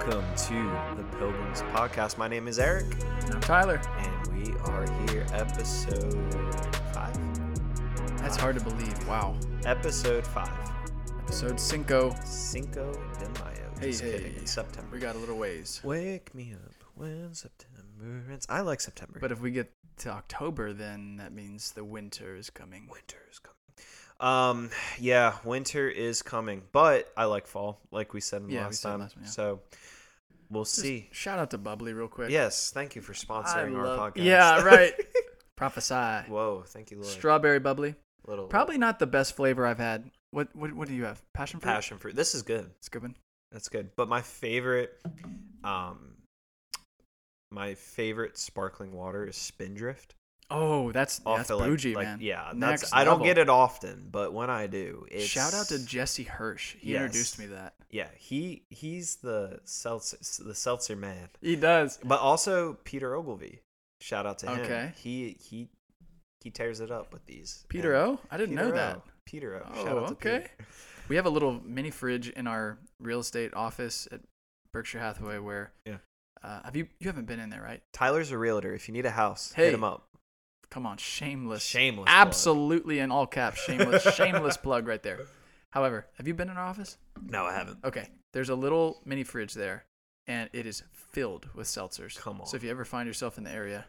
[0.00, 2.18] Welcome to the Pilgrims Podcast.
[2.18, 2.84] My name is Erik,
[3.30, 3.80] I'm Tyler.
[3.98, 6.34] and we are here, episode
[6.92, 7.16] five.
[8.18, 9.06] That's hard to believe.
[9.06, 9.36] Wow.
[9.64, 10.50] Episode five.
[11.20, 12.14] Episode Cinco.
[12.24, 13.70] Cinco de Mayo.
[13.80, 14.12] Hey, Just hey.
[14.12, 14.34] kidding.
[14.36, 14.88] It's September.
[14.92, 15.80] We got a little ways.
[15.84, 18.46] Wake me up when September ends.
[18.50, 19.18] I like September.
[19.20, 22.88] But if we get to October, then that means the winter is coming.
[22.90, 23.54] winter is coming.
[24.20, 28.64] Um, yeah, winter is coming, but I like fall, like we said in the Yeah,
[28.66, 29.00] last time.
[29.00, 29.30] last one, yeah.
[29.30, 29.60] So
[30.50, 31.08] we'll Just see.
[31.12, 32.30] Shout out to Bubbly real quick.
[32.30, 34.24] Yes, thank you for sponsoring our podcast.
[34.24, 34.94] Yeah, right.
[35.56, 36.28] Prophesy.
[36.30, 37.08] Whoa, thank you, Lord.
[37.08, 37.94] Strawberry Bubbly.
[38.26, 40.10] Little Probably not the best flavor I've had.
[40.30, 41.22] What what, what do you have?
[41.34, 41.70] Passion fruit?
[41.70, 42.16] passion fruit.
[42.16, 42.70] This is good.
[42.78, 43.16] It's good one.
[43.52, 43.90] That's good.
[43.96, 44.98] But my favorite,
[45.62, 46.14] um,
[47.52, 50.14] my favorite sparkling water is Spindrift.
[50.50, 52.18] Oh, that's Off that's the, like- bougie, like, man.
[52.20, 55.66] Yeah, Next that's I don't get it often, but when I do, it's Shout out
[55.68, 56.74] to Jesse Hirsch.
[56.80, 57.74] He introduced me to that.
[57.90, 58.08] yeah.
[58.16, 61.28] He he's the seltzer the seltzer man.
[61.40, 61.98] He does.
[62.04, 63.60] But also Peter Ogilvy.
[64.00, 64.60] Shout out to him.
[64.60, 64.92] Okay.
[64.96, 65.68] He he
[66.42, 67.64] he tears it up with these.
[67.68, 68.20] Peter O?
[68.30, 68.96] I didn't know Peter that.
[68.96, 69.02] O.
[69.26, 69.72] Peter O.
[69.74, 70.38] Oh, out to okay.
[70.40, 70.68] Peter.
[71.08, 74.20] We have a little mini fridge in our real estate office at
[74.72, 75.96] Berkshire Hathaway where Yeah.
[76.42, 77.82] uh, have you you haven't been in there, right?
[77.92, 78.72] Tyler's a realtor.
[78.74, 79.66] If you need a house, Hey.
[79.66, 80.06] hit him up.
[80.74, 81.62] Come on, shameless.
[81.62, 82.06] Shameless.
[82.06, 82.26] plug.
[82.26, 85.20] Absolutely in all caps, shameless shameless plug right there.
[85.70, 86.98] However, have you been in our office?
[87.24, 87.78] No, I haven't.
[87.84, 88.08] Okay.
[88.32, 89.84] There's a little mini fridge there
[90.26, 92.18] and it is filled with seltzers.
[92.18, 92.48] Come on.
[92.48, 93.84] So if you ever find yourself in the area,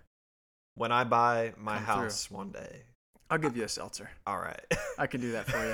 [0.75, 1.93] When I buy my Come through.
[2.03, 2.83] house one day.
[3.31, 4.11] I'll give you a seltzer.
[4.27, 4.63] All right.
[4.99, 5.65] I can do that for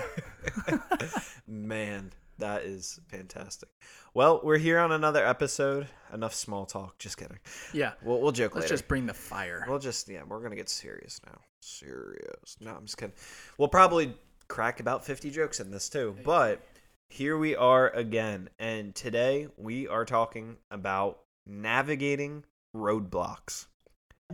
[0.71, 0.79] you.
[1.45, 3.69] Man, that is fantastic.
[4.13, 5.87] Well, we're here on another episode.
[6.13, 6.97] Enough small talk.
[6.99, 7.39] Just kidding.
[7.73, 7.93] Yeah.
[8.03, 8.73] We'll, we'll joke Let's later.
[8.73, 9.65] just bring the fire.
[9.67, 11.39] We'll just yeah, we're gonna get serious now.
[11.61, 12.57] Serious.
[12.59, 13.15] No, I'm just kidding.
[13.57, 14.13] We'll probably
[14.47, 16.15] crack about 50 jokes in this too.
[16.25, 16.61] But
[17.09, 22.43] here we are again, and today we are talking about navigating
[22.75, 23.67] roadblocks,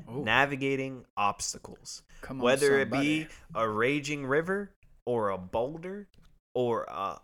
[0.10, 4.72] Ooh, navigating obstacles, come on, whether it be a raging river
[5.06, 6.08] or a boulder
[6.54, 7.20] or a,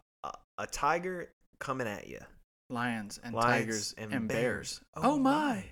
[0.58, 2.19] a, tiger coming at you,
[2.69, 4.80] lions and Lions tigers and and, bears.
[4.80, 4.81] bears.
[4.96, 5.64] Oh Oh, my.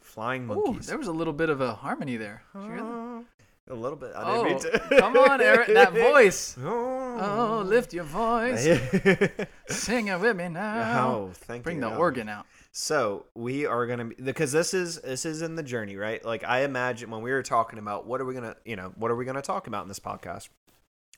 [0.00, 0.86] flying Ooh, monkeys.
[0.86, 2.42] there was a little bit of a harmony there.
[2.54, 2.84] Did you hear that?
[2.84, 3.22] Uh,
[3.70, 4.12] a little bit.
[4.16, 4.96] I Oh, didn't mean to.
[4.98, 6.56] come on, Erik, that voice.
[6.60, 8.64] Oh, Oh, lift your voice.
[9.68, 11.08] Sing it with me now.
[11.08, 11.80] oh, thank Bring you.
[11.82, 11.98] Bring the God.
[12.00, 12.46] organ out.
[12.72, 16.24] So we are gonna be because this is this is in the journey, right?
[16.24, 19.10] Like I imagine when we were talking about what are we gonna, you know, what
[19.10, 20.48] are we gonna talk about in this podcast?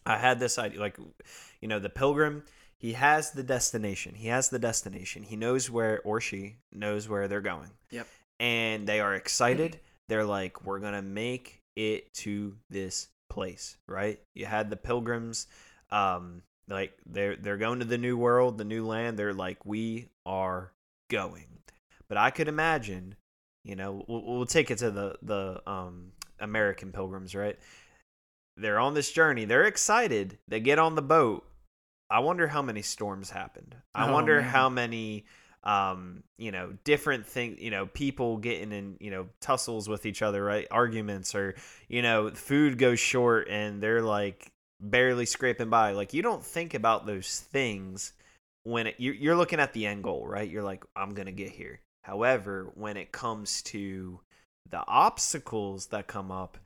[0.05, 0.99] I had this idea, like,
[1.63, 2.43] you know, the pilgrim.
[2.85, 4.15] He has the destination.
[4.15, 5.23] He has the destination.
[5.23, 7.71] He knows where, or she knows where they're going.
[7.91, 8.07] Yep.
[8.39, 9.81] And they are excited.
[10.11, 14.21] They're like, we're gonna make it to this place, right?
[14.35, 15.47] You had the pilgrims.
[15.91, 19.19] Um, like they're they're going to the new world, the new land.
[19.19, 20.71] They're like, we are
[21.09, 21.47] going.
[22.07, 23.15] But I could imagine,
[23.65, 27.59] you know, we'll, we'll take it to the the um American pilgrims, right?
[28.59, 29.47] They're on this journey.
[29.47, 30.37] They're excited.
[30.49, 31.47] They get on the boat.
[32.11, 33.77] I wonder how many storms happened.
[33.95, 34.43] I Oh, wonder man.
[34.43, 35.25] how many
[35.63, 40.23] um you know different things you know people getting in you know tussles with each
[40.23, 40.67] other right?
[40.71, 41.55] Arguments or
[41.89, 45.93] you know food goes short and they're like barely scraping by.
[45.93, 48.13] Like you don't think about those things
[48.65, 50.49] when it, you're, you're looking at the end goal right?
[50.49, 51.81] You're like i'm gonna get here.
[52.03, 54.21] However when it comes to
[54.71, 56.59] the obstacles that come up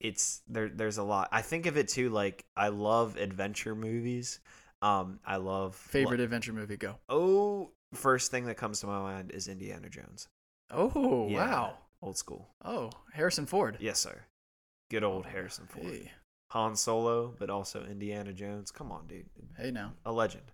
[0.00, 1.28] it's there there's a lot.
[1.32, 4.40] I think of it too like i love adventure movies
[4.84, 6.96] um i love Favorite adventure movie, go.
[7.08, 10.28] oh first thing that comes to my mind is indiana jones
[10.70, 11.78] Oh, Yeah, wow.
[12.02, 13.76] old school Oh, Harrison Ford.
[13.80, 14.22] yes sir
[14.90, 16.10] good old harrison ford Hey,
[16.50, 19.92] han solo but also indiana jones come on dude hey now.
[20.04, 20.44] a legend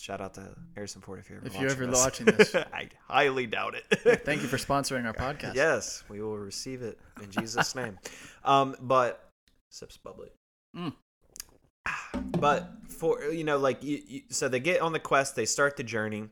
[0.00, 2.54] shout out to harrison ford if you're ever If you're ever watching watching this.
[2.72, 5.54] i highly doubt it Thank you for sponsoring our podcast.
[5.54, 7.98] yes we will receive it in jesus name
[8.44, 9.28] um but
[9.70, 10.30] sips bubbly
[10.76, 10.92] Mm.
[12.40, 15.76] but for you know like you, you, so they get on the quest they start
[15.76, 16.28] the journey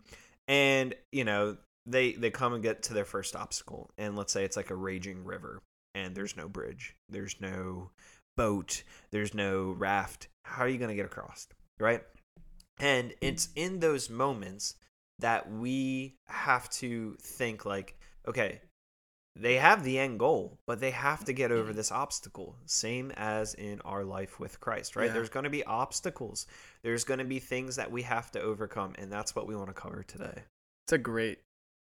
[0.49, 1.57] and you know
[1.87, 4.75] they they come and get to their first obstacle and let's say it's like a
[4.75, 5.61] raging river
[5.95, 7.91] and there's no bridge there's no
[8.37, 11.49] boat there's no raft how are you going to get across
[11.83, 12.03] right?
[12.79, 14.77] And it's in those moments
[15.19, 18.61] that we have to think like okay
[19.35, 22.57] they have the end goal, but they have to get over this obstacle.
[22.67, 25.07] Same as in our life with Christ, right?
[25.07, 25.15] Yeah.
[25.15, 26.47] There's going to be obstacles.
[26.83, 29.69] There's going to be things that we have to overcome, and that's what we want
[29.69, 30.43] to cover today.
[30.87, 31.39] It's a great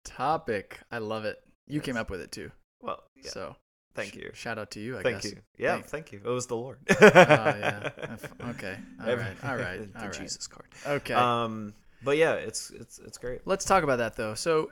[0.04, 0.80] topic.
[0.90, 1.38] I love it.
[1.66, 2.50] You came up with it too.
[2.80, 3.56] Well, yeah, So
[3.94, 4.30] thank you.
[4.34, 5.32] Shout out to you, I Thank guess.
[5.32, 5.38] you.
[5.58, 6.20] Yeah, Thank- thank you.
[6.24, 6.78] It was the Lord.
[6.90, 7.90] Oh, yeah.
[8.50, 8.76] Okay.
[9.04, 9.44] All right.
[9.44, 9.92] All right.
[9.92, 10.12] the All right.
[10.12, 10.68] Jesus card.
[10.86, 11.14] Okay.
[11.14, 13.40] Um, But yeah, it's it's it's great.
[13.46, 14.34] Let's talk about that though.
[14.34, 14.70] So,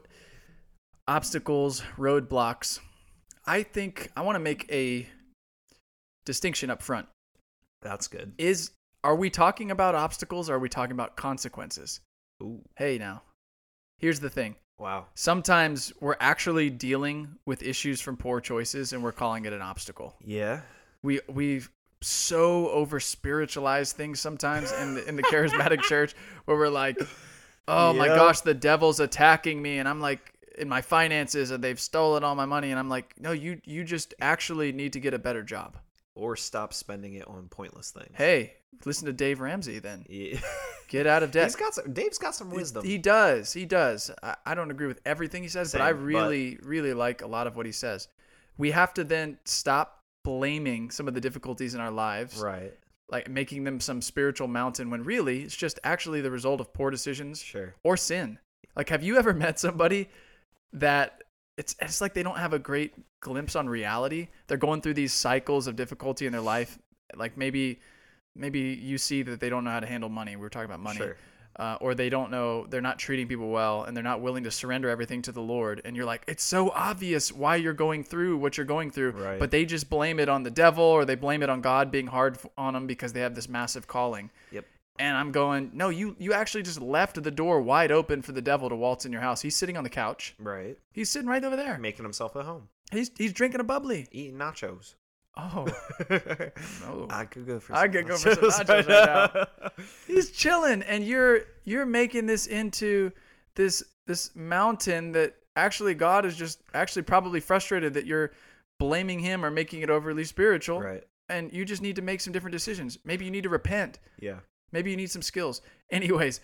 [1.08, 2.80] obstacles, roadblocks.
[3.46, 5.06] I think I want to make a
[6.24, 7.06] distinction up front.
[7.82, 8.32] That's good.
[8.38, 8.70] Is
[9.02, 12.00] are we talking about obstacles or are we talking about consequences?
[12.42, 13.22] Ooh, Hey, now.
[13.98, 14.56] Here's the thing.
[14.78, 15.06] wow.
[15.14, 20.16] Sometimes we're actually dealing with issues from poor choices and we're calling it an obstacle.
[20.24, 20.62] Yeah.
[21.02, 21.70] We we've
[22.02, 26.14] so over spiritualized things sometimes in the in the charismatic church
[26.46, 26.98] where we're like,
[27.68, 31.80] oh my gosh, the devil's attacking me, and I'm like in my finances and they've
[31.80, 35.14] stolen all my money, and I'm like, no, you you just actually need to get
[35.14, 35.76] a better job.
[36.16, 38.12] Or stop spending it on pointless things.
[38.14, 38.52] Hey,
[38.84, 40.06] listen to Dave Ramsey then.
[40.08, 40.38] Yeah.
[40.88, 41.46] Get out of debt.
[41.46, 41.92] He's got some.
[41.92, 42.84] Dave's got some wisdom.
[42.84, 43.52] He does.
[43.52, 44.12] He does.
[44.22, 47.22] I, I don't agree with everything he says, but I Same, but- really, really like
[47.22, 48.06] a lot of what he says.
[48.58, 52.72] We have to then stop blaming some of the difficulties in our lives, right.
[53.10, 56.90] like making them some spiritual mountain when really it's just actually the result of poor
[56.90, 57.74] decisions Sure.
[57.82, 58.38] or sin.
[58.76, 60.08] Like, have you ever met somebody
[60.74, 61.22] that
[61.56, 64.28] it's it's like they don't have a great glimpse on reality?
[64.46, 66.78] They're going through these cycles of difficulty in their life.
[67.16, 67.80] Like maybe
[68.36, 70.36] maybe you see that they don't know how to handle money.
[70.36, 71.16] We were talking about money Sure.
[71.56, 74.50] uh, or they don't know they're not treating people well and they're not willing to
[74.50, 78.36] surrender everything to the lord and you're like it's so obvious why you're going through
[78.36, 79.38] what you're going through Right.
[79.38, 82.08] but they just blame it on the devil or they blame it on god being
[82.08, 84.64] hard on them because they have this massive calling Yep.
[84.98, 88.42] And i'm going no you you actually just left the door wide open for the
[88.42, 90.78] devil to waltz in your house he's sitting on the couch Right.
[90.92, 92.68] he's sitting right over there Making himself at home.
[92.92, 94.94] he's he's drinking a bubbly Eating nachos.
[95.36, 95.66] oh
[96.82, 97.74] no I could go for.
[97.74, 99.80] I some could go for some nachos right now.
[100.06, 103.10] he's chilling and you're you're making this into
[103.56, 108.32] this this mountain that actually god is just actually probably frustrated that you're
[108.78, 111.04] blaming him or making it overly spiritual right.
[111.28, 114.38] and you just need to make some different decisions maybe you need to repent Yeah.
[114.74, 116.40] Maybe you need some skills anyways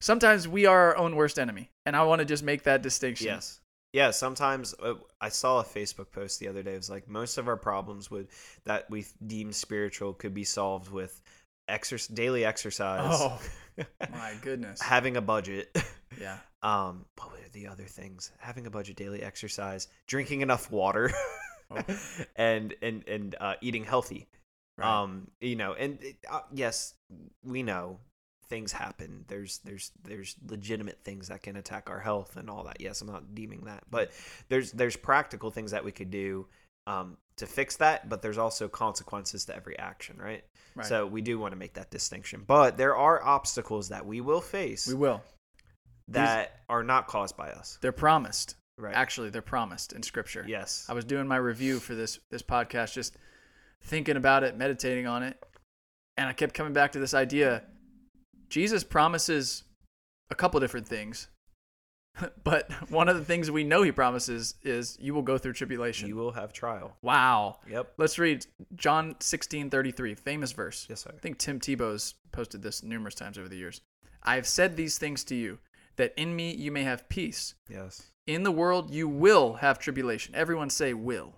[0.00, 3.26] sometimes we are our own worst enemy and i want to just make that distinction
[3.28, 3.60] Yes.
[3.94, 6.74] Yeah, sometimes uh, I saw a Facebook post the other day.
[6.74, 8.28] It was like most of our problems would
[8.66, 11.22] that we deem spiritual could be solved with
[11.68, 13.40] exercise, daily exercise, oh
[14.12, 15.74] my goodness having a budget.
[16.20, 18.30] yeah Um, what were the other things?
[18.40, 21.10] Having a budget, daily exercise, drinking enough water,
[21.70, 21.80] Oh.
[22.36, 24.26] and and and uh, eating healthy.
[24.78, 25.02] Right.
[25.02, 26.94] Um, you know, and it- uh, yes,
[27.44, 28.00] we know
[28.48, 29.24] things happen.
[29.28, 32.80] There's there's there's legitimate things that can attack our health and all that.
[32.80, 34.10] Yes, I'm not deeming that, but
[34.48, 36.46] there's there's practical things that we could do
[36.86, 38.08] um, to fix that.
[38.08, 40.44] But there's also consequences to every action, right?
[40.74, 40.86] right.
[40.86, 42.44] So we do want to make that distinction.
[42.46, 45.22] But there are obstacles that we will face we will
[46.08, 48.94] that are not caused by us, they're promised right?
[48.94, 50.86] actually they're promised in scripture yes.
[50.88, 53.16] I was doing my review for this this podcast, just
[53.82, 55.42] thinking about it, meditating on it,
[56.16, 57.62] and I kept coming back to this idea.
[58.48, 59.64] Jesus promises
[60.30, 61.28] a couple different things,
[62.44, 66.08] but one of the things we know he promises is you will go through tribulation.
[66.08, 66.96] You will have trial.
[67.02, 67.58] wow.
[67.70, 67.94] Yep.
[67.98, 70.86] Let's read John sixteen thirty three, famous verse.
[70.88, 71.12] Yes, sir.
[71.14, 73.80] I think Tim Tebow's posted this numerous times over the years.
[74.22, 75.58] I have said these things to you,
[75.96, 77.54] that in me you may have peace.
[77.70, 78.10] Yes.
[78.26, 80.34] In the world you will have tribulation.
[80.34, 81.34] Everyone say will.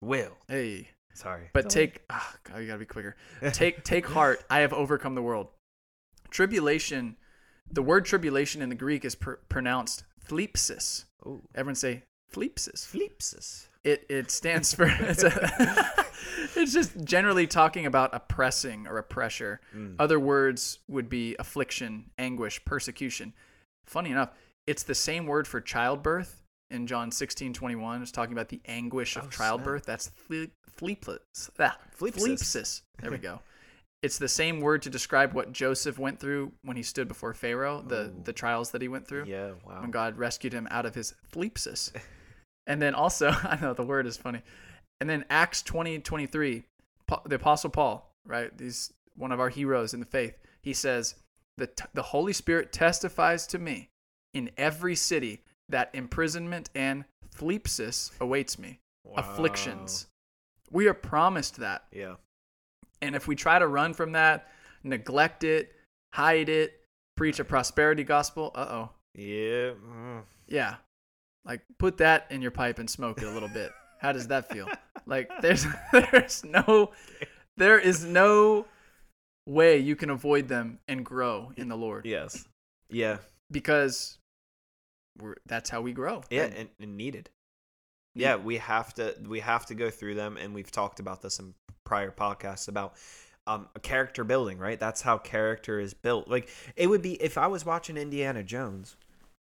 [0.00, 0.36] Will.
[0.48, 0.90] Hey.
[1.14, 1.50] Sorry.
[1.52, 3.16] But Don't- take ah, God, you gotta be quicker.
[3.52, 4.44] Take take heart.
[4.48, 5.48] I have overcome the world.
[6.30, 7.16] Tribulation.
[7.70, 11.04] The word tribulation in the Greek is pr- pronounced thlipsis.
[11.26, 11.42] Ooh.
[11.54, 12.86] Everyone say thlipsis.
[12.86, 13.68] Flipsis.
[13.84, 15.30] It it stands for it's, a,
[16.56, 19.60] it's just generally talking about oppressing or a pressure.
[19.74, 19.96] Mm.
[19.98, 23.32] Other words would be affliction, anguish, persecution.
[23.84, 24.30] Funny enough,
[24.66, 28.02] it's the same word for childbirth in John 16, 21.
[28.02, 29.32] It's talking about the anguish of Oh, snap.
[29.38, 29.84] childbirth.
[29.86, 31.50] That's thleeplis.
[31.58, 31.76] Ah.
[33.00, 33.40] There we go.
[34.02, 37.82] it's the same word to describe what Joseph went through when he stood before Pharaoh,
[37.86, 38.14] the, Ooh.
[38.24, 39.52] the trials that he went through Yeah.
[39.66, 39.82] Wow.
[39.82, 41.92] when God rescued him out of his thleepsis.
[42.66, 44.42] and then also, I know the word is funny.
[45.00, 46.64] And then Acts 20, 23,
[47.06, 48.50] Pa- the Apostle Paul, right?
[48.58, 50.36] He's one of our heroes in the faith.
[50.62, 51.14] He says,
[51.56, 53.88] the, t- the Holy Spirit testifies to me
[54.34, 57.04] in every city that imprisonment and
[57.36, 58.80] thleepsis awaits me,
[59.16, 60.06] afflictions.
[60.70, 61.84] We are promised that.
[61.92, 62.14] Yeah.
[63.02, 64.48] And if we try to run from that,
[64.84, 65.72] neglect it,
[66.12, 66.80] hide it,
[67.16, 68.90] preach a prosperity gospel, uh oh.
[69.14, 69.72] Yeah.
[69.72, 70.22] mm.
[70.46, 70.76] Yeah.
[71.44, 73.72] Like put that in your pipe and smoke it a little bit.
[74.00, 74.68] How does that feel?
[75.06, 76.92] Like there's there's no
[77.56, 78.66] there is no
[79.46, 82.46] way you can avoid them and grow in the Lord Yes.
[82.90, 83.18] Yeah.
[83.50, 84.18] because
[85.18, 86.22] we're that's how we grow.
[86.30, 86.44] Yeah.
[86.44, 87.30] And And, needed.
[88.14, 91.38] Yeah, we have to we have to go through them, and we've talked about this
[91.38, 92.94] in prior podcasts about
[93.46, 94.78] um, character building, right?
[94.78, 96.28] That's how character is built.
[96.28, 98.96] Like it would be if I was watching Indiana Jones,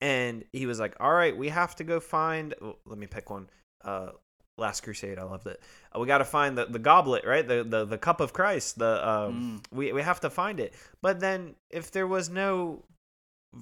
[0.01, 2.53] and he was like, "All right, we have to go find."
[2.85, 3.49] let me pick one.
[3.83, 4.09] Uh,
[4.57, 5.61] Last Crusade, I loved it.
[5.95, 7.47] Uh, we got to find the, the goblet, right?
[7.47, 8.77] The, the the cup of Christ.
[8.77, 10.73] The um, we we have to find it.
[11.01, 12.83] But then if there was no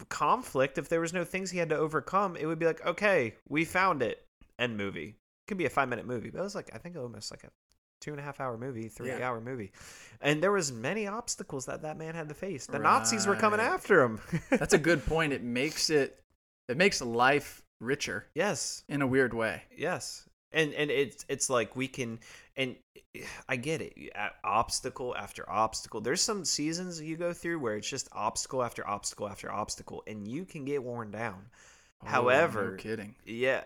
[0.09, 3.35] conflict, if there was no things he had to overcome, it would be like, okay,
[3.47, 4.23] we found it.
[4.59, 5.15] End movie.
[5.47, 7.49] Could be a five minute movie, but it was like I think almost like a
[8.01, 9.27] two and a half hour movie, three Yeah.
[9.27, 9.71] hour movie,
[10.21, 12.65] and there was many obstacles that that man had to face.
[12.65, 14.19] The Nazis were coming after him.
[14.49, 15.31] That's a good point.
[15.33, 16.19] It makes it
[16.67, 19.61] it makes life richer yes, in a weird way.
[19.75, 20.27] yes,
[20.57, 22.19] and and it's it's like we can
[22.57, 22.75] and
[23.47, 23.93] I get it.
[24.43, 26.01] Obstacle after obstacle.
[26.01, 30.27] There's some seasons you go through where it's just obstacle after obstacle after obstacle, and
[30.27, 31.45] you can get worn down.
[32.03, 33.15] Oh, However, no kidding.
[33.25, 33.61] yeah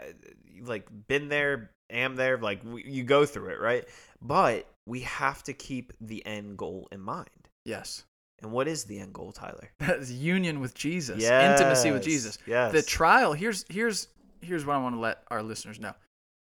[0.64, 3.84] like been there am there like w- you go through it right
[4.22, 7.28] but we have to keep the end goal in mind
[7.66, 8.06] Yes.
[8.42, 11.22] and what is the end goal tyler That's union with Jesus.
[11.22, 12.38] Intimacy with Jesus.
[12.48, 14.08] yes The trial, here's here's
[14.42, 15.94] here's what I want to let our listeners know.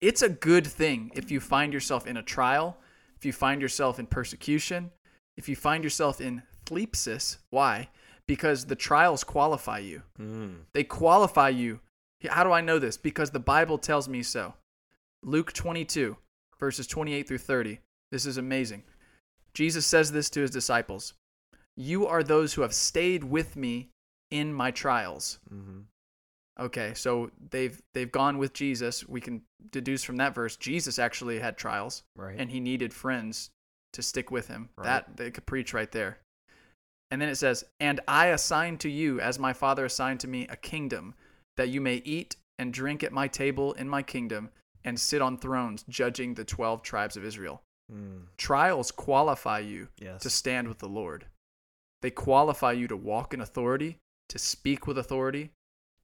[0.01, 2.79] It's a good thing if you find yourself in a trial,
[3.17, 4.91] if you find yourself in persecution,
[5.37, 7.39] if you find yourself in thlepsis.
[7.51, 7.89] Why?
[8.27, 10.03] Because the trials qualify you.
[10.21, 11.81] Mm, They qualify you.
[12.29, 12.97] How do I know this?
[12.97, 14.55] Because the Bible tells me so.
[15.23, 16.17] Luke 22,
[16.61, 17.81] verses 28 through 30.
[18.13, 18.83] This is amazing.
[19.55, 21.15] Jesus says this to his disciples
[21.77, 23.91] You are those who have stayed with me
[24.31, 25.39] in my trials.
[25.53, 25.85] mhm.
[26.61, 29.07] Okay, so they've they've gone with Jesus.
[29.09, 33.51] We can deduce from that verse Jesus actually had trials right and he needed friends
[33.93, 34.69] to stick with him.
[34.77, 34.85] Right.
[34.85, 36.19] That they could preach right there.
[37.11, 40.47] And then it says, "And I assign to you as my Father assigned to me
[40.49, 41.15] a kingdom
[41.57, 44.51] that you may eat and drink at my table in my kingdom
[44.85, 50.21] and sit on thrones judging the 12 tribes of Israel." Mm, Trials qualify you yes
[50.23, 51.27] to stand with the Lord.
[52.03, 53.99] They qualify you to walk in authority,
[54.29, 55.53] to speak with authority.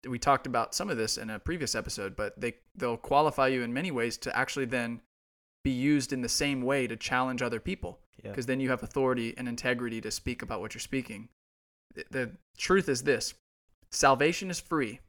[0.08, 3.62] We talked about some of this in a previous episode, but they they'll qualify you
[3.62, 5.00] in many ways to actually then
[5.62, 8.30] be used in the same way to challenge other people yeah.
[8.30, 11.28] because then you have authority and integrity to speak about what you're speaking.
[11.94, 13.34] The, the truth is this.
[13.90, 15.00] Salvation is free,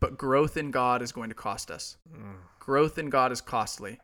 [0.00, 3.98] but growth in God is going to cost us Mm, growth in God is costly.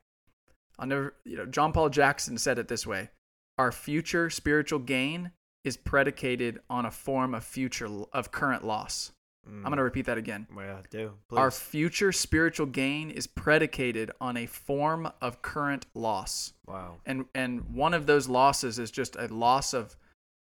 [0.79, 3.11] I'll never, you know, John Paul Jackson said it this way
[3.59, 5.33] Our future spiritual gain
[5.65, 9.12] is predicated on a form of future, of current loss.
[9.49, 9.57] Mm.
[9.59, 10.47] I'm going to repeat that again.
[10.57, 16.52] yeah do Our future spiritual gain is predicated on a form of current loss.
[16.67, 19.97] wow And, and one of those losses is just a loss of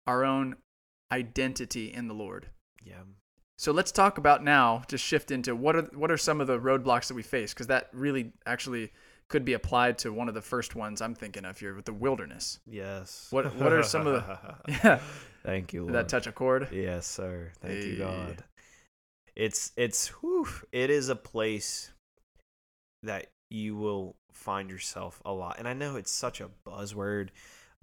[0.08, 0.56] our own
[1.12, 2.48] identity in the Lord.
[2.84, 3.04] yeah
[3.58, 6.60] So let's talk about now to shift into what are what are some of the
[6.60, 8.92] roadblocks that we face because that really actually
[9.28, 11.94] could be applied to one of the first ones I'm thinking of here with the
[11.94, 12.60] wilderness.
[12.68, 15.00] yes What- what are some of the- Yeah,
[15.44, 15.96] thank you did Lord.
[15.96, 16.68] that touch a chord?
[16.72, 17.52] Yes, sir.
[17.62, 18.44] Thank you, God.
[19.36, 21.92] It's it's whew, it is a place
[23.04, 25.58] that you will find yourself a lot.
[25.60, 27.30] And I know it's such a buzzword.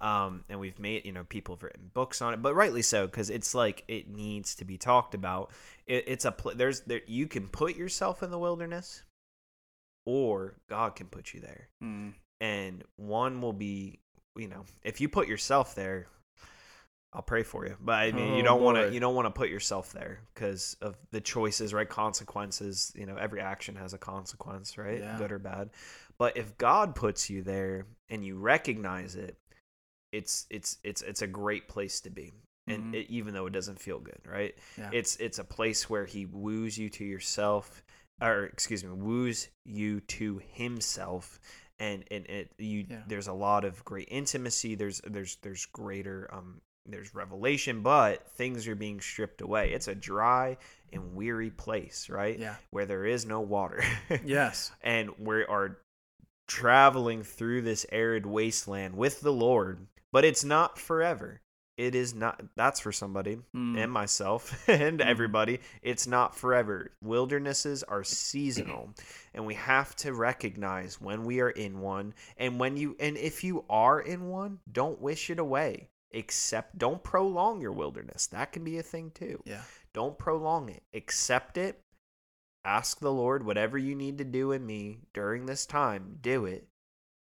[0.01, 3.05] Um, and we've made, you know, people have written books on it, but rightly so,
[3.05, 5.51] because it's like it needs to be talked about.
[5.85, 9.03] It, it's a pl- there's there you can put yourself in the wilderness,
[10.05, 13.99] or God can put you there Mm, and one will be
[14.35, 16.07] you know if you put yourself there
[17.13, 17.75] i'll pray for you.
[17.79, 20.19] But i mean you Oh, don't want to you don't want to put yourself there
[20.33, 21.87] because of the choices right?
[21.89, 24.99] Consequences you know every action has a consequence right?
[24.99, 25.17] Yeah.
[25.17, 25.69] good or bad.
[26.17, 29.37] But if god puts you there and you recognize it
[30.11, 32.31] it's it's it's it's a great place to be.
[32.67, 32.95] And Mhm.
[32.99, 34.55] it, even though it doesn't feel good right?
[34.77, 34.89] Yeah.
[34.93, 37.83] it's it's a place where he woos you to yourself
[38.21, 41.39] or excuse me woos you to himself.
[41.79, 43.01] And and it you Yeah.
[43.07, 44.75] there's a lot of great intimacy.
[44.75, 49.71] There's there's there's greater um there's revelation but things are being stripped away.
[49.73, 50.57] It's a dry
[50.91, 52.37] and weary place right?
[52.37, 52.55] Yeah.
[52.71, 53.83] where there is no water.
[54.25, 54.71] Yes.
[54.81, 55.77] and we are
[56.47, 61.39] traveling through this arid wasteland with the lord but it's not forever.
[61.75, 65.05] It is not that's for somebody Mm, and myself and Mhm.
[65.05, 65.59] everybody.
[65.81, 66.91] It's not forever.
[67.01, 68.93] Wildernesses are seasonal
[69.33, 73.43] and we have to recognize when we are in one and when you and if
[73.43, 78.27] you are in one don't wish it away accept don't prolong your wilderness.
[78.27, 79.41] That can be a thing too.
[79.45, 79.61] Yeah.
[79.93, 80.83] don't prolong it.
[80.93, 81.79] Accept it.
[82.65, 86.65] Ask the lord whatever you need to do in me during this time do it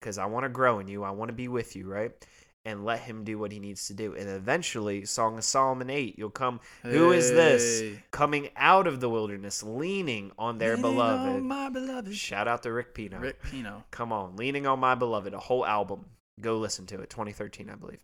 [0.00, 1.04] because i want to grow in you.
[1.04, 2.12] I want to be with you right?
[2.64, 4.14] And let him do what he needs to do.
[4.14, 6.58] And eventually song of solomon 8 you'll come.
[6.82, 7.96] Who is this?
[8.10, 11.28] Coming out of the wilderness leaning on their Leaning beloved?
[11.36, 12.14] on my beloved.
[12.16, 13.18] shout out to rick pino.
[13.20, 13.84] Rick Pino.
[13.92, 15.34] come on leaning on my beloved.
[15.34, 16.06] A whole album.
[16.40, 17.10] Go listen to it.
[17.10, 18.00] 2013 i believe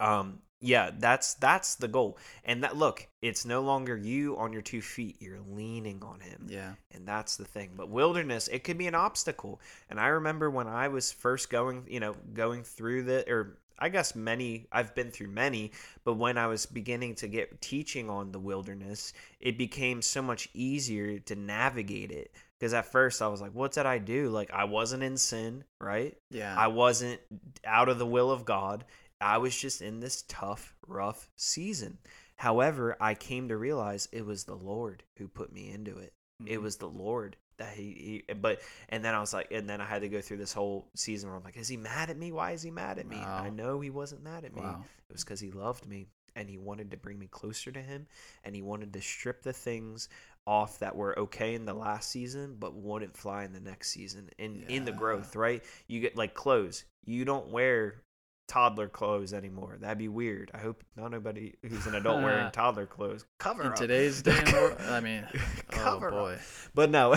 [0.00, 2.18] um yeah that's that's the goal.
[2.44, 6.46] And that look it's no longer you on your two feet you're leaning on him.
[6.48, 6.72] Yeah.
[6.92, 7.70] and that's the thing.
[7.76, 9.60] But wilderness it could be an obstacle.
[9.90, 13.90] And i remember when i was first going you know going through the or i
[13.90, 15.70] guess many i've been through many
[16.04, 20.48] but when i was beginning to get teaching on the wilderness it became so much
[20.54, 22.32] easier to navigate it.
[22.58, 24.30] Because at first i was like what did i do?
[24.30, 26.16] Like i wasn't in sin right?
[26.30, 26.54] Yeah.
[26.56, 27.20] I wasn't
[27.66, 28.84] out of the will of God.
[29.20, 31.98] I was just in this tough, rough season.
[32.36, 36.12] However, I came to realize it was the Lord who put me into it.
[36.44, 36.62] It Mhm.
[36.62, 39.86] was the Lord that he, he but and then I was like and then I
[39.86, 42.30] had to go through this whole season where I'm like is he mad at me?
[42.30, 43.16] Why is he mad at me?
[43.16, 44.60] And I know he wasn't mad at me.
[44.60, 44.84] Wow.
[45.08, 48.06] It was cuz he loved me and he wanted to bring me closer to him
[48.44, 50.10] and he wanted to strip the things
[50.46, 54.28] off that were okay in the last season but wouldn't fly in the next season
[54.38, 58.02] in in the growth right you get like clothes you don't wear
[58.48, 62.86] toddler clothes anymore that'd be weird i hope not nobody who's an adult wearing toddler
[62.86, 63.74] clothes cover in up.
[63.76, 66.12] today's day world, I mean, oh Cover up.
[66.14, 66.38] boy.
[66.74, 67.14] but no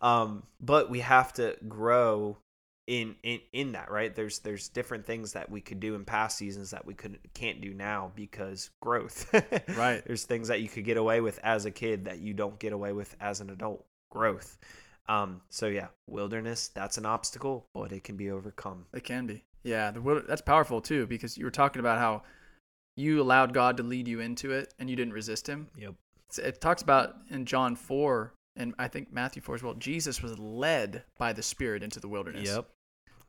[0.00, 2.36] um but we have to grow
[2.86, 6.36] in in in that right there's there's different things that we could do in past
[6.36, 9.32] seasons that we couldn't can't do now because growth
[9.76, 10.02] Right.
[10.06, 12.72] there's things that you could get away with as a kid that you don't get
[12.72, 14.58] away with as an adult growth
[15.08, 19.44] um so yeah wilderness that's an obstacle but it can be overcome It can be.
[19.62, 22.22] Yeah, the that's powerful too because you were talking about how
[22.96, 25.68] you allowed God to lead you into it and you didn't resist him.
[25.76, 25.94] yep
[26.38, 29.74] It talks about in John 4 and I think Matthew 4 as well.
[29.74, 32.48] Jesus was led by the Spirit into the wilderness.
[32.48, 32.68] Yep.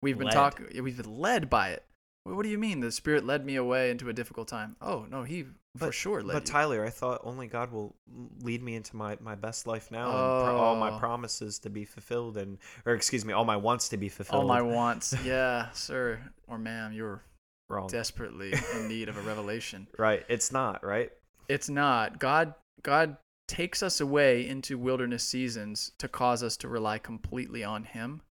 [0.02, 1.86] We've been talking we've been led by it.
[2.24, 4.76] What do you mean the Spirit led me away into a difficult time?
[4.80, 5.46] Oh, no, he
[5.78, 6.52] for sure led But you.
[6.54, 7.96] Tyler, I thought only God will
[8.42, 11.00] lead me into my, my best life now, and pro- all my Oh.
[11.00, 14.44] promises to be fulfilled, and or excuse me, all my wants to be fulfilled.
[14.44, 15.16] All my wants.
[15.26, 17.24] yeah, sir or ma'am, you're
[17.70, 19.88] wrong, desperately in need of a revelation.
[19.98, 20.24] right?
[20.30, 21.12] It's not right.
[21.50, 22.20] It's not.
[22.20, 22.54] God
[22.84, 28.22] God takes us away into wilderness seasons to cause us to rely completely on him.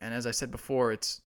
[0.00, 1.20] And as I said before, it's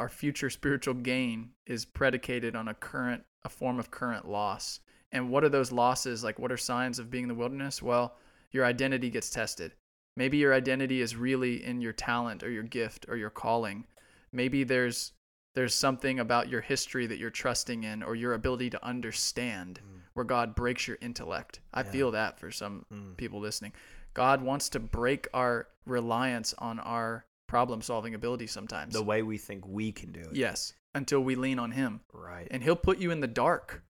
[0.00, 4.80] our future spiritual gain is predicated on a current a form of current loss.
[5.12, 6.24] And what are those losses?
[6.24, 7.82] Like what are signs of being in the wilderness?
[7.82, 8.16] Well,
[8.52, 9.74] your identity gets tested.
[10.16, 13.86] Maybe your identity is really in your talent or your gift or your calling.
[14.32, 15.12] Maybe there's
[15.54, 19.80] there's something about your history that you're trusting in or your ability to understand
[20.14, 21.60] where God breaks your intellect.
[21.72, 21.90] I Yeah.
[21.90, 23.16] feel that for some Mm.
[23.16, 23.72] people listening.
[24.14, 28.92] God wants to break our reliance on our problem solving ability sometimes.
[28.94, 30.34] The way we think we can do it.
[30.34, 32.00] yes, until we lean on Him.
[32.12, 32.48] Right.
[32.50, 33.82] And He'll put you in the dark.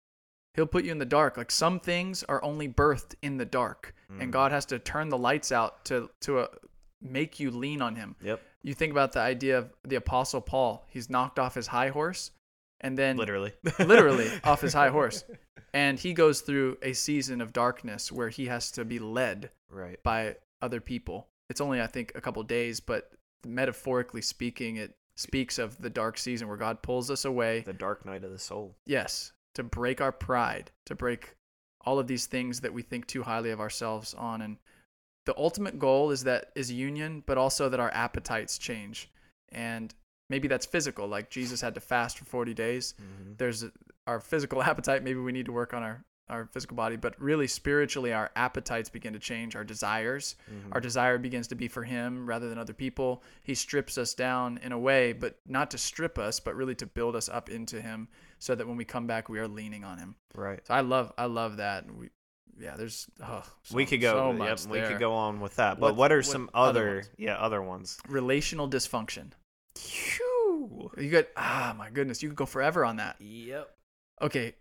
[0.55, 1.37] He'll put you in the dark.
[1.37, 4.21] Like some things are only birthed in the dark, Mm.
[4.23, 6.47] and God has to turn the lights out to to uh,
[7.01, 8.17] make you lean on Him.
[8.23, 8.41] Yep.
[8.63, 10.85] You think about the idea of the Apostle Paul.
[10.89, 12.31] He's knocked off his high horse,
[12.81, 13.53] and then Literally.
[13.79, 15.25] literally off his high horse.
[15.75, 19.99] And he goes through a season of darkness where he has to be led Right.
[20.03, 21.29] by other people.
[21.49, 23.11] It's only, I think, a couple days, but
[23.47, 27.61] metaphorically speaking, it speaks of the dark season where God pulls us away.
[27.61, 28.77] The dark night of the soul.
[28.87, 31.35] Yes, to break our pride, to break
[31.85, 34.41] all of these things that we think too highly of ourselves on.
[34.43, 34.57] And
[35.27, 39.11] the ultimate goal is that is union, but also that our appetites change.
[39.51, 39.95] And
[40.31, 43.37] maybe that's physical, like Jesus had to fast for 40 days Mhm.
[43.37, 43.65] there's
[44.07, 46.03] our physical appetite maybe we need to work on our
[46.33, 50.73] our physical body but really spiritually our appetites begin to change our desires Mhm.
[50.73, 54.59] our desire begins to be for him rather than other people he strips us down
[54.59, 57.81] in a way but not to strip us but really to build us up into
[57.81, 60.67] him so that when we come back we are leaning on him Right.
[60.67, 62.09] so i love i love that we
[62.59, 64.13] yeah there's oh, so, we could go.
[64.13, 65.81] so yep, much we could go on with that.
[65.81, 67.05] But What- what, are what some other other?
[67.17, 67.99] yeah, other ones.
[68.09, 69.33] relational dysfunction
[69.75, 70.91] Phew.
[70.99, 73.75] you got ah my goodness you could go forever on that Yep.
[74.23, 74.55] okay,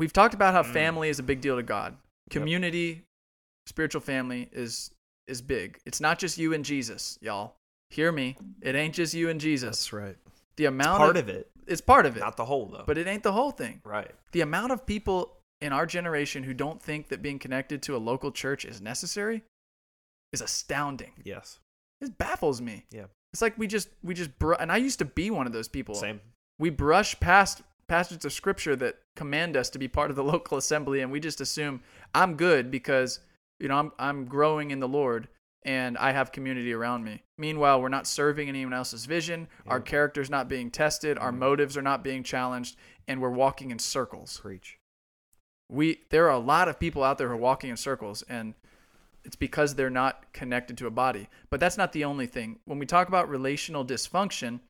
[0.00, 0.72] we've talked about how Mm.
[0.72, 1.96] family is a big deal to God.
[2.30, 3.04] Community,
[3.66, 4.90] spiritual family is
[5.28, 5.78] is big.
[5.86, 7.54] It's not just you and Jesus, y'all.
[7.90, 8.36] Hear me.
[8.62, 9.76] It ain't just you and Jesus.
[9.78, 10.16] That's right.
[10.56, 12.82] The amount Part of, of it, it's part of it, not the whole though.
[12.86, 13.80] but it ain't the whole thing.
[13.84, 14.10] right.
[14.32, 17.98] The amount of people in our generation who don't think that being connected to a
[17.98, 19.44] local church is necessary
[20.32, 21.12] is astounding.
[21.22, 21.60] Yes.
[22.00, 22.86] It baffles me.
[22.90, 23.06] Yeah.
[23.32, 25.68] It's like we just we just br- and I used to be one of those
[25.68, 25.94] people.
[25.94, 26.20] Same.
[26.58, 30.56] we brush past passages of scripture that command us to be part of the local
[30.56, 31.82] assembly and we just assume
[32.14, 33.18] I'm good because
[33.58, 35.28] you know I'm I'm growing in the Lord
[35.64, 37.22] and I have community around me.
[37.36, 39.84] Meanwhile, we're not serving anyone else's vision, our Yeah.
[39.84, 42.76] character's not being tested, our motives are not being challenged,
[43.06, 44.38] and we're walking in circles.
[44.40, 44.78] Preach.
[45.68, 48.54] We there are a lot of people out there who are walking in circles and
[49.24, 51.28] it's because they're not connected to a body.
[51.50, 52.60] But that's not the only thing.
[52.64, 54.60] When we talk about relational dysfunction,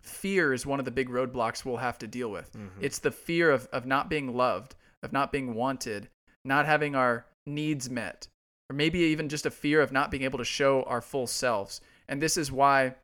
[0.00, 2.52] fear is one of the big roadblocks we'll have to deal with.
[2.52, 2.70] Mhm.
[2.80, 6.08] It's the fear of, of not being loved, of not being wanted,
[6.44, 8.28] not having our needs met,
[8.70, 11.80] or maybe even just a fear of not being able to show our full selves.
[12.08, 12.94] And this is why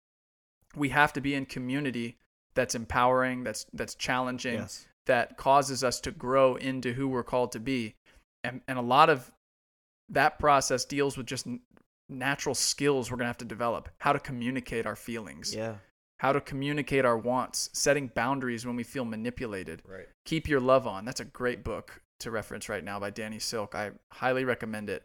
[0.75, 2.17] we have to be in community
[2.55, 4.87] that's empowering, that's that's challenging, yes.
[5.07, 7.95] that causes us to grow into who we're called to be.
[8.45, 9.31] And and a lot of
[10.09, 11.47] that process deals with just
[12.09, 15.77] natural skills we're going to have to develop, how to communicate our feelings Yeah.
[16.19, 19.83] How to communicate our wants, setting boundaries when we feel manipulated.
[19.87, 20.09] Right.
[20.25, 21.05] Keep Your Love On.
[21.05, 23.75] That's a great book to reference right now by Danny Silk.
[23.75, 25.03] I highly recommend it.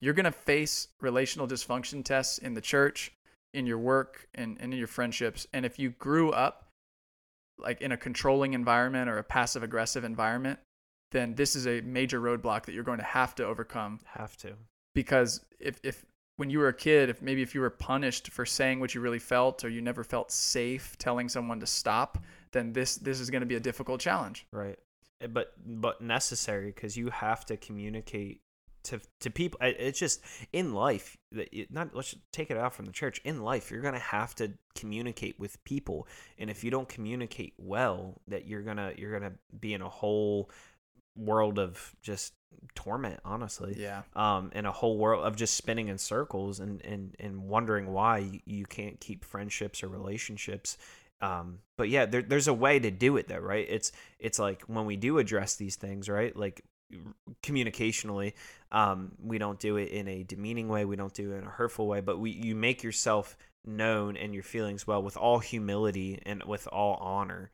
[0.00, 3.12] You're going to face relational dysfunction tests in the church,
[3.54, 5.46] in your work, and, and in your friendships.
[5.52, 6.66] And if you grew up
[7.58, 10.58] like in a controlling environment or a passive aggressive environment,
[11.12, 14.52] then this is a major roadblock that you're going to have to overcome Have to.
[14.94, 16.04] because if if
[16.40, 19.02] when you were a kid, if maybe if you were punished for saying what you
[19.02, 22.16] really felt or you never felt safe telling someone to stop,
[22.52, 24.46] then this this is going to be a difficult challenge.
[24.50, 24.78] Right.
[25.20, 28.40] Eh, But but necessary because you have to communicate
[28.84, 29.58] to to people.
[29.62, 30.22] It's just
[30.54, 33.20] in life that not let's take it out from the church.
[33.22, 38.22] In life, you're gonna have to communicate with people, and if you don't communicate well,
[38.28, 40.48] that you're gonna you're gonna be in a whole
[41.14, 42.32] world of just
[42.74, 43.20] torment.
[43.24, 43.76] Honestly.
[43.78, 44.02] Yeah.
[44.14, 48.18] um, in a whole world of just spinning in circles and, and, and wondering why
[48.18, 50.78] you, you can't keep friendships or relationships.
[51.20, 53.66] Um, but yeah, there, there's a way to do it though, right?
[53.68, 56.34] It's, it's like when we do address these things, right?
[56.34, 56.62] Like
[57.42, 58.32] communicationally,
[58.72, 60.84] um, we don't do it in a demeaning way.
[60.84, 63.36] We don't do it in a hurtful way, but we, you make yourself
[63.66, 67.50] known and your feelings well with all humility and with all honor.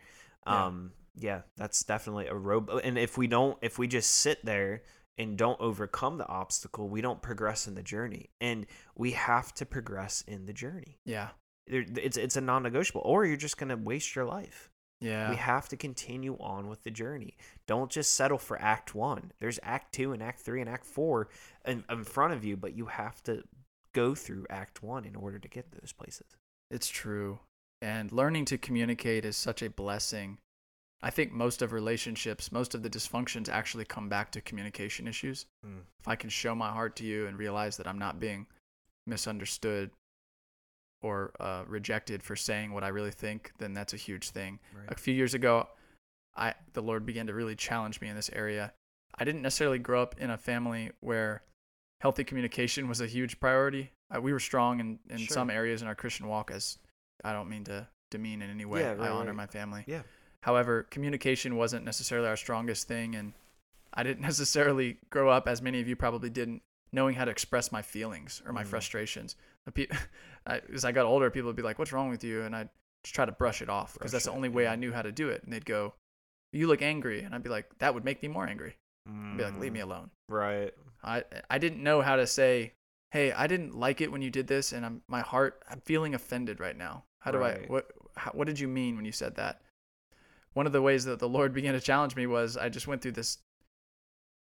[0.47, 0.67] Yeah.
[0.67, 2.69] Um, yeah, that's definitely a road.
[2.85, 4.83] And if we don't, if we just sit there
[5.19, 8.31] and don't overcome the obstacle, we don't progress in the journey.
[8.41, 10.99] And we have to progress in the journey.
[11.05, 11.29] Yeah.
[11.67, 14.71] It's it's a non-negotiable, or you're just gonna waste your life.
[15.01, 15.31] Yeah.
[15.31, 17.37] We have to continue on with the journey.
[17.67, 19.33] Don't just settle for Act One.
[19.41, 21.29] There's Act Two and Act Three and Act Four
[21.65, 23.43] in, in front of you, but you have to
[23.95, 26.27] go through Act One in order to get those places.
[26.71, 27.41] It's true.
[27.83, 30.39] And learning to communicate is such a blessing.
[31.03, 35.47] I think most of relationships, most of the dysfunctions actually come back to communication issues.
[35.65, 35.81] Mm.
[36.01, 38.47] If I can show my heart to you and realize that I'm not being
[39.07, 39.91] misunderstood
[41.03, 44.59] or uh, rejected for saying what I really think, then that's a huge thing.
[44.75, 44.91] Right.
[44.91, 45.69] A few years ago,
[46.37, 48.73] I the Lord began to really challenge me in this area.
[49.19, 51.43] I didn't necessarily grow up in a family where
[52.01, 53.93] healthy communication was a huge priority.
[54.15, 55.35] Uh, we were strong in, in Sure.
[55.35, 56.79] some areas in our Christian walk, as
[57.25, 58.81] I don't mean to demean in any way.
[58.81, 59.37] Yeah, I honor right.
[59.37, 59.85] my family.
[59.87, 60.03] Yeah.
[60.43, 63.33] However, communication wasn't necessarily our strongest thing, and
[63.95, 67.73] I didn't necessarily grow up, as many of you probably didn't, knowing how to express
[67.73, 68.69] my feelings or my Mm.
[68.69, 69.37] frustrations.
[69.65, 69.87] The pe-
[70.47, 72.69] I, as I got older, people would be like, "What's wrong with you?" And I'd
[73.03, 74.67] just try to brush it off because that's the only way.
[74.69, 75.43] I knew how to do it.
[75.43, 75.95] And they'd go,
[76.53, 78.77] "You look angry," and I'd be like, "That would make me more angry."
[79.09, 80.75] I'd be like, "Leave me alone." Mm, Right.
[81.03, 82.73] I I didn't know how to say,
[83.11, 86.15] "Hey, I didn't like it when you did this, and I'm my heart I'm feeling
[86.15, 87.05] offended right now.
[87.21, 89.63] How do I what how, what did you mean when you said that?"
[90.57, 93.03] One of the ways that the Lord began to challenge me was I just went
[93.03, 93.37] through this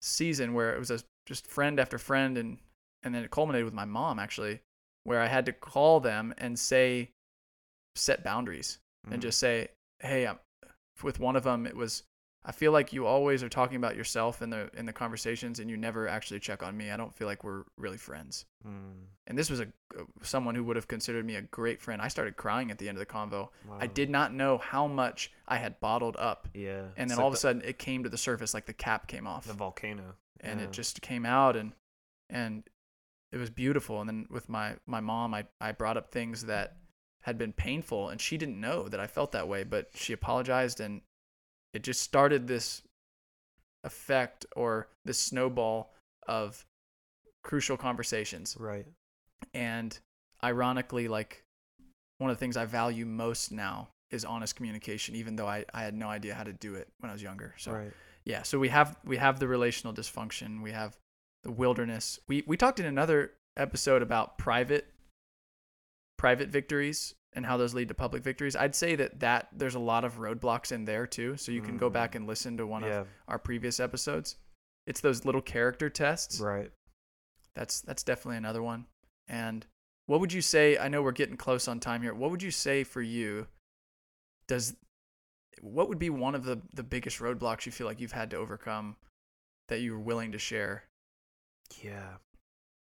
[0.02, 2.58] season where it was a, just friend after friend, and
[3.02, 4.60] and then it culminated with my mom actually,
[5.06, 7.14] where I had to call them and say,
[7.96, 9.22] set boundaries and Mhm.
[9.22, 9.70] just say,
[10.00, 10.40] "Hey, I'm,
[11.02, 12.04] with one of them, it was
[12.44, 15.70] I feel like you always are talking about yourself in the in the conversations, and
[15.70, 16.90] you never actually check on me.
[16.90, 19.68] I don't feel like we're really friends." Mm, And this was a
[20.24, 22.02] someone who would have considered me a great friend.
[22.02, 23.50] I started crying at the end of the convo.
[23.80, 26.80] I did not know how much I had bottled up, Yeah.
[26.80, 28.66] and It's then like all of the- a sudden it came to the surface, like
[28.66, 30.16] the cap came off, the volcano.
[30.40, 30.66] and Yeah.
[30.66, 31.74] it just came out, and
[32.30, 32.68] and
[33.32, 34.00] it was beautiful.
[34.02, 36.78] And then with my my mom, I I brought up things that
[37.22, 40.80] had been painful, and she didn't know that I felt that way, but she apologized,
[40.80, 41.02] and
[41.74, 42.82] it just started this
[43.84, 45.94] effect or this snowball
[46.28, 46.66] of
[47.44, 48.56] crucial conversations.
[48.60, 48.86] right.
[49.54, 49.98] And
[50.44, 51.44] ironically, like
[52.20, 55.84] one of the things I value most now is honest communication, even though I, I
[55.84, 57.56] had no idea how to do it when I was younger.
[57.58, 57.92] So right.
[58.26, 60.98] yeah, so we have we have the relational dysfunction, we have
[61.44, 62.20] the wilderness.
[62.28, 64.88] We we talked in another episode about private
[66.22, 68.56] private victories and how those lead to public victories.
[68.56, 71.78] I'd say that that there's a lot of roadblocks in there too, so you can
[71.78, 71.94] go Mm.
[71.94, 73.00] back and listen to one yeah.
[73.00, 74.38] of our previous episodes.
[74.86, 76.40] It's those little character tests.
[76.40, 76.72] Right.
[77.56, 78.86] That's that's definitely another one.
[79.28, 79.66] And
[80.06, 80.78] what would you say?
[80.78, 82.14] I know we're getting close on time here.
[82.14, 83.48] What would you say for you?
[84.48, 84.76] Does
[85.62, 88.38] what would be one of the the biggest roadblocks you feel like you've had to
[88.38, 88.96] overcome
[89.70, 90.84] that you were willing to share?
[91.82, 92.18] Yeah.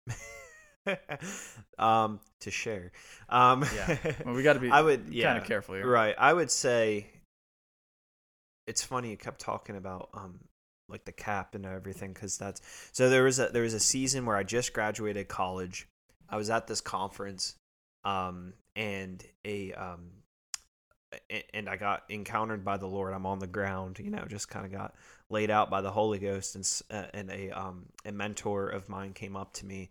[1.78, 2.92] um, to share.
[3.28, 3.96] Um, Yeah.
[4.24, 5.88] Well, we got to be I would, yeah, kind of careful here.
[5.88, 6.14] Right.
[6.18, 7.06] I would say
[8.66, 10.38] it's funny you kept talking about um
[10.88, 12.60] like the cap and everything because that's
[12.92, 15.88] so there was a there was a season where I just graduated college.
[16.28, 17.56] I was at this conference,
[18.04, 20.10] um, and a um,
[21.52, 23.12] and I got encountered by the Lord.
[23.12, 24.94] I'm on the ground, you know, just kind of got
[25.28, 29.12] laid out by the Holy Ghost, and uh, and a um a mentor of mine
[29.12, 29.90] came up to me,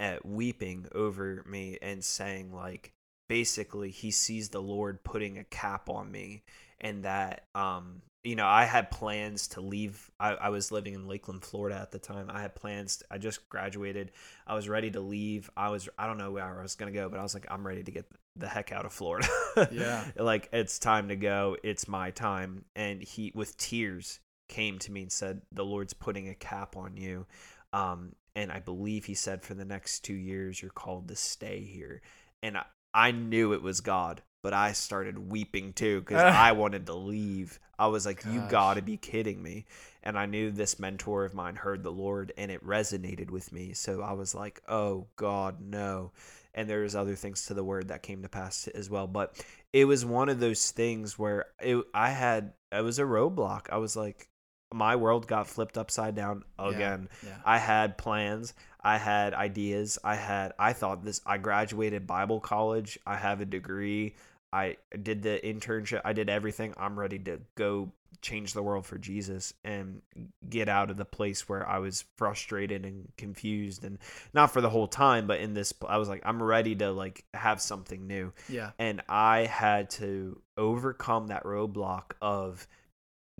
[0.00, 2.92] at weeping over me and saying like
[3.28, 6.42] basically he sees the Lord putting a cap on me
[6.80, 10.10] and that um you know I had plans to leave.
[10.18, 12.30] I, I was living in Lakeland Florida at the time.
[12.30, 12.98] I had plans.
[12.98, 14.12] To, I just graduated.
[14.46, 15.48] I was ready to leave.
[15.56, 17.66] I was I don't know where I was gonna go but I was like I'm
[17.66, 19.28] ready to get the heck out of Florida.
[19.70, 20.04] Yeah.
[20.16, 21.56] like it's time to go.
[21.62, 22.64] It's my time.
[22.74, 26.96] And he with tears came to me and said the Lord's putting a cap on
[26.96, 27.26] you.
[27.72, 31.60] Um and I believe he said for the next two years you're called to stay
[31.60, 32.00] here
[32.42, 36.86] and I, I knew it was God, but I started weeping too because I wanted
[36.86, 37.58] to leave.
[37.78, 39.66] I was like, "You got to be kidding me!"
[40.02, 43.72] And I knew this mentor of mine heard the Lord, and it resonated with me.
[43.74, 46.12] So I was like, "Oh God, no!"
[46.54, 49.06] And there was other things to the word that came to pass as well.
[49.06, 53.66] But it was one of those things where it, I had it was a roadblock.
[53.70, 54.29] I was like,
[54.72, 56.68] my world got flipped upside down Yeah.
[56.68, 57.08] again.
[57.24, 57.36] Yeah.
[57.44, 58.54] I had plans.
[58.82, 59.98] I had ideas.
[60.04, 62.98] I had I thought this I graduated Bible college.
[63.06, 64.14] I have a degree.
[64.52, 66.00] I did the internship.
[66.04, 66.74] I did everything.
[66.76, 70.02] I'm ready to go change the world for Jesus and
[70.48, 73.98] get out of the place where I was frustrated and confused and
[74.34, 77.24] not for the whole time, but in this I was like I'm ready to like
[77.34, 78.72] have something new Yeah.
[78.78, 82.66] and I had to overcome that roadblock of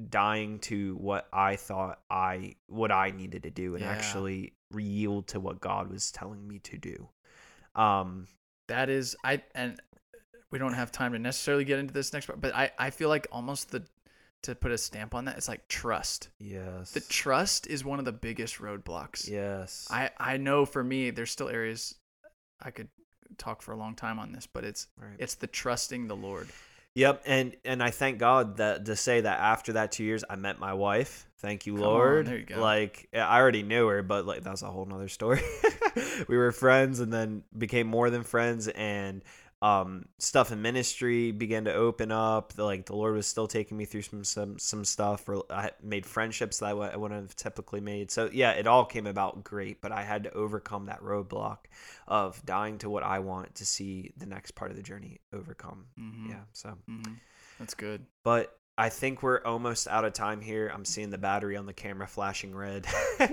[0.08, 3.90] dying to what I thought I what I needed to do and Yeah.
[3.90, 7.08] actually yield to what God was telling me to do.
[7.74, 8.26] Um
[8.68, 9.80] That is I and
[10.50, 13.08] we don't have time to necessarily get into this next part, but I I feel
[13.08, 13.84] like almost the
[14.42, 16.28] to put a stamp on that it's like trust.
[16.38, 16.92] yes.
[16.92, 19.28] The trust is one of the biggest roadblocks.
[19.28, 19.86] yes.
[19.90, 21.94] I I know for me there's still areas
[22.60, 22.88] I could
[23.38, 25.16] talk for a long time on this, but it's right.
[25.18, 26.48] it's the trusting the Lord.
[26.94, 30.36] Yep, and and I thank God that to say that after that 2 years I
[30.36, 31.26] met my wife.
[31.38, 32.26] Thank you, Come on, Lord.
[32.26, 32.60] there you go.
[32.60, 35.40] Like I already knew her, but like that's a whole nother story.
[36.28, 39.22] we were friends and then became more than friends and
[39.62, 43.76] um stuff in ministry began to open up The- like the lord was still taking
[43.76, 47.20] me through some some some stuff or i made friendships that I w- I wouldn't
[47.20, 50.86] have typically made so yeah it all came about great but i had to overcome
[50.86, 51.58] that roadblock
[52.08, 55.86] of dying to what i want to see the next part of the journey overcome
[55.98, 56.30] Mhm.
[56.30, 57.16] yeah so Mhm.
[57.58, 58.06] That's good.
[58.22, 60.70] but I think we're almost out of time here.
[60.74, 62.86] I'm seeing the battery on the camera flashing red.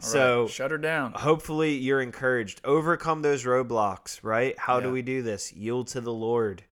[0.00, 1.12] So right, shut her down.
[1.12, 2.60] hopefully you're encouraged.
[2.64, 4.58] Overcome those roadblocks, right?
[4.58, 5.52] How do we do this?
[5.52, 6.64] Yield to the Lord,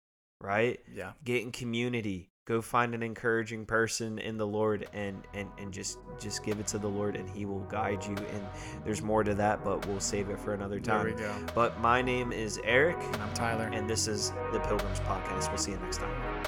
[0.41, 0.80] right?
[0.93, 1.12] Yeah.
[1.23, 2.32] Get in community.
[2.45, 6.67] Go find an encouraging person in the Lord and and and just just give it
[6.67, 8.45] to the Lord and he will guide you and
[8.86, 11.06] there's more to that, but we'll save it for another time.
[11.06, 11.36] There we go.
[11.53, 13.69] But my name is Erik And I'm Tyler.
[13.73, 15.49] and this is the Pilgrims podcast.
[15.49, 16.43] We'll see you next time.